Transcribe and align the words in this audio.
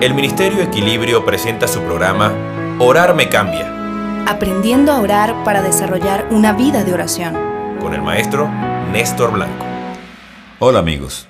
el 0.00 0.14
Ministerio 0.14 0.62
Equilibrio 0.62 1.24
presenta 1.24 1.68
su 1.68 1.80
programa 1.80 2.32
Orar 2.78 3.14
me 3.14 3.28
cambia, 3.28 3.76
Aprendiendo 4.26 4.92
a 4.92 5.00
orar 5.00 5.44
para 5.44 5.62
desarrollar 5.62 6.28
una 6.30 6.52
vida 6.52 6.84
de 6.84 6.92
oración. 6.94 7.34
con 7.80 7.94
el 7.94 8.02
maestro 8.02 8.48
Néstor 8.92 9.32
Blanco. 9.32 9.64
Hola 10.58 10.78
amigos. 10.78 11.26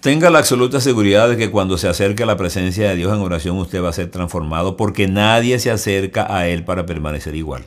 Tenga 0.00 0.30
la 0.30 0.38
absoluta 0.38 0.80
seguridad 0.80 1.28
de 1.28 1.36
que 1.36 1.50
cuando 1.50 1.76
se 1.76 1.88
acerque 1.88 2.22
a 2.22 2.26
la 2.26 2.36
presencia 2.36 2.88
de 2.88 2.96
Dios 2.96 3.14
en 3.14 3.20
oración 3.20 3.58
usted 3.58 3.82
va 3.82 3.90
a 3.90 3.94
ser 3.94 4.10
transformado 4.10 4.76
porque 4.76 5.08
nadie 5.08 5.58
se 5.58 5.70
acerca 5.70 6.34
a 6.34 6.46
Él 6.48 6.64
para 6.64 6.86
permanecer 6.86 7.34
igual. 7.34 7.66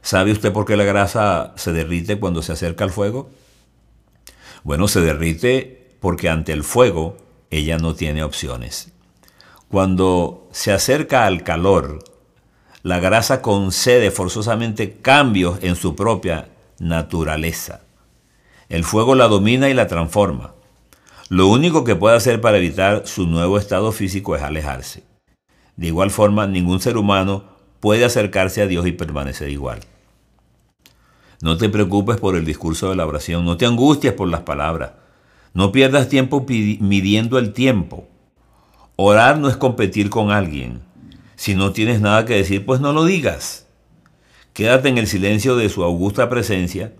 ¿Sabe 0.00 0.32
usted 0.32 0.52
por 0.52 0.64
qué 0.66 0.76
la 0.76 0.84
grasa 0.84 1.52
se 1.56 1.72
derrite 1.72 2.18
cuando 2.18 2.42
se 2.42 2.52
acerca 2.52 2.84
al 2.84 2.90
fuego? 2.90 3.30
Bueno, 4.62 4.88
se 4.88 5.00
derrite 5.00 5.96
porque 6.00 6.28
ante 6.28 6.52
el 6.52 6.62
fuego 6.64 7.16
ella 7.58 7.78
no 7.78 7.94
tiene 7.94 8.22
opciones. 8.22 8.92
Cuando 9.68 10.48
se 10.52 10.72
acerca 10.72 11.26
al 11.26 11.42
calor, 11.42 12.04
la 12.82 13.00
grasa 13.00 13.42
concede 13.42 14.10
forzosamente 14.10 14.98
cambios 15.00 15.58
en 15.62 15.76
su 15.76 15.96
propia 15.96 16.48
naturaleza. 16.78 17.80
El 18.68 18.84
fuego 18.84 19.14
la 19.14 19.28
domina 19.28 19.68
y 19.68 19.74
la 19.74 19.86
transforma. 19.86 20.54
Lo 21.28 21.46
único 21.48 21.84
que 21.84 21.96
puede 21.96 22.16
hacer 22.16 22.40
para 22.40 22.58
evitar 22.58 23.06
su 23.06 23.26
nuevo 23.26 23.58
estado 23.58 23.92
físico 23.92 24.36
es 24.36 24.42
alejarse. 24.42 25.04
De 25.76 25.86
igual 25.86 26.10
forma, 26.10 26.46
ningún 26.46 26.80
ser 26.80 26.96
humano 26.96 27.44
puede 27.80 28.04
acercarse 28.04 28.62
a 28.62 28.66
Dios 28.66 28.86
y 28.86 28.92
permanecer 28.92 29.48
igual. 29.48 29.80
No 31.40 31.56
te 31.56 31.68
preocupes 31.68 32.18
por 32.18 32.36
el 32.36 32.44
discurso 32.44 32.90
de 32.90 32.96
la 32.96 33.06
oración, 33.06 33.44
no 33.44 33.56
te 33.56 33.66
angusties 33.66 34.12
por 34.12 34.28
las 34.28 34.40
palabras, 34.40 34.92
no 35.54 35.72
pierdas 35.72 36.08
tiempo 36.08 36.44
midiendo 36.48 37.38
el 37.38 37.52
tiempo. 37.52 38.06
Orar 38.96 39.38
no 39.38 39.48
es 39.48 39.56
competir 39.56 40.10
con 40.10 40.30
alguien. 40.30 40.80
Si 41.36 41.54
no 41.54 41.72
tienes 41.72 42.00
nada 42.00 42.24
que 42.26 42.34
decir, 42.34 42.66
pues 42.66 42.80
no 42.80 42.92
lo 42.92 43.04
digas. 43.04 43.66
Quédate 44.52 44.88
en 44.88 44.98
el 44.98 45.06
silencio 45.06 45.56
de 45.56 45.68
su 45.68 45.82
augusta 45.82 46.28
presencia 46.28 46.92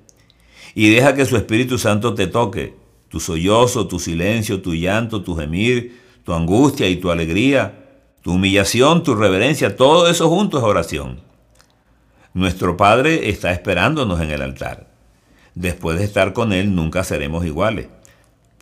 y 0.75 0.91
deja 0.91 1.15
que 1.15 1.27
su 1.27 1.37
Espíritu 1.37 1.79
Santo 1.79 2.15
te 2.15 2.27
toque. 2.27 2.75
Tu 3.09 3.21
sollozo, 3.21 3.87
tu 3.87 4.01
silencio, 4.01 4.61
tu 4.61 4.75
llanto, 4.75 5.23
tu 5.23 5.37
gemir, 5.37 6.01
tu 6.25 6.33
angustia 6.33 6.89
y 6.89 6.97
tu 6.97 7.11
alegría, 7.11 7.85
tu 8.23 8.33
humillación, 8.33 9.03
tu 9.03 9.15
reverencia, 9.15 9.77
todo 9.77 10.09
eso 10.09 10.29
junto 10.29 10.59
es 10.59 10.65
oración. 10.65 11.21
Nuestro 12.33 12.77
Padre 12.77 13.29
está 13.29 13.53
esperándonos 13.53 14.21
en 14.21 14.31
el 14.31 14.43
altar. 14.43 14.89
Después 15.55 15.99
de 15.99 16.05
estar 16.05 16.33
con 16.33 16.53
Él 16.53 16.75
nunca 16.75 17.05
seremos 17.05 17.47
iguales, 17.47 17.87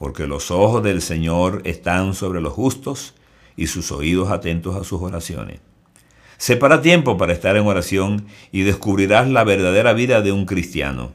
porque 0.02 0.26
los 0.26 0.50
ojos 0.50 0.82
del 0.82 1.00
Señor 1.00 1.62
están 1.64 2.14
sobre 2.14 2.40
los 2.40 2.52
justos 2.52 3.14
y 3.56 3.68
sus 3.68 3.92
oídos 3.92 4.32
atentos 4.32 4.74
a 4.74 4.82
sus 4.82 5.00
oraciones. 5.00 5.60
Separa 6.38 6.82
tiempo 6.82 7.16
para 7.16 7.32
estar 7.32 7.56
en 7.56 7.68
oración 7.68 8.26
y 8.50 8.62
descubrirás 8.62 9.28
la 9.28 9.44
verdadera 9.44 9.92
vida 9.92 10.20
de 10.20 10.32
un 10.32 10.44
cristiano. 10.44 11.12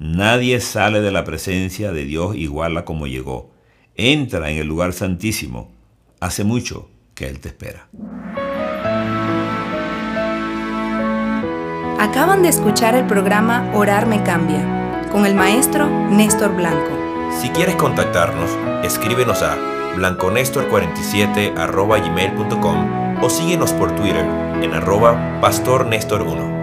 Nadie 0.00 0.58
sale 0.58 1.00
de 1.00 1.12
la 1.12 1.22
presencia 1.22 1.92
de 1.92 2.04
Dios 2.04 2.34
igual 2.34 2.76
a 2.76 2.84
como 2.84 3.06
llegó. 3.06 3.52
Entra 3.94 4.50
en 4.50 4.56
el 4.56 4.66
lugar 4.66 4.94
santísimo. 4.94 5.70
Hace 6.18 6.42
mucho 6.42 6.88
que 7.14 7.28
Él 7.28 7.38
te 7.38 7.50
espera. 7.50 7.86
Acaban 12.00 12.42
de 12.42 12.48
escuchar 12.48 12.96
el 12.96 13.06
programa 13.06 13.70
Orar 13.74 14.06
me 14.08 14.24
cambia 14.24 15.06
con 15.12 15.24
el 15.24 15.36
maestro 15.36 15.88
Néstor 16.10 16.56
Blanco. 16.56 17.11
Si 17.40 17.48
quieres 17.50 17.76
contactarnos, 17.76 18.50
escríbenos 18.84 19.42
a 19.42 19.56
blanconestor47 19.96 21.54
gmail.com 21.54 23.22
o 23.22 23.30
síguenos 23.30 23.72
por 23.72 23.94
Twitter 23.94 24.24
en 24.62 24.74
arroba 24.74 25.40
pastornestor1. 25.40 26.61